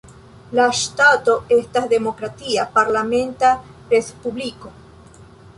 La 0.59 0.63
ŝtato 0.77 1.35
estas 1.57 1.85
demokratia, 1.93 2.65
parlamenta 2.79 3.55
respubliko. 3.93 4.77